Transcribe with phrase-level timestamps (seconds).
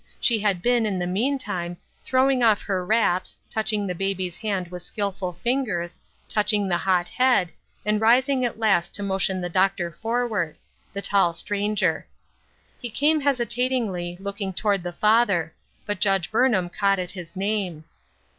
[0.19, 4.81] She had been, in the meantime, throwing off her wraps, touching the baby's hand with
[4.81, 7.51] skillful fingers, touching the hot head,
[7.85, 10.57] and rising at last to motion the Doctor forward—
[10.93, 12.07] the tall stranger.
[12.81, 15.53] He came hesitatingly, looking toward the father;
[15.85, 17.83] but Judge Burnham caught at his name.